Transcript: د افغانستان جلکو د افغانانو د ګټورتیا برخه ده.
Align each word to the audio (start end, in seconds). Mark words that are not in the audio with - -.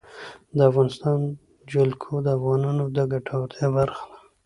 د 0.55 0.57
افغانستان 0.69 1.19
جلکو 1.71 2.13
د 2.25 2.27
افغانانو 2.37 2.83
د 2.95 2.97
ګټورتیا 3.11 3.67
برخه 3.77 4.03
ده. 4.09 4.17